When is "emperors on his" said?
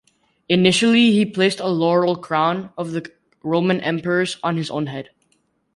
3.81-4.71